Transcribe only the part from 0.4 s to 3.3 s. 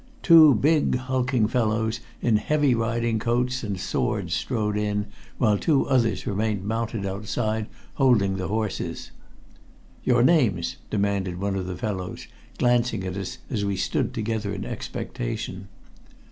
big, hulking fellows in heavy riding